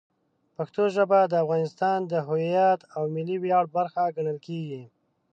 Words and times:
پښتو 0.55 0.83
ژبه 0.95 1.19
د 1.27 1.33
افغانستان 1.43 1.99
د 2.11 2.13
هویت 2.27 2.79
او 2.95 3.03
ملي 3.15 3.37
ویاړ 3.43 3.63
برخه 3.77 4.13
ګڼل 4.15 4.37
کېږي. 4.47 4.83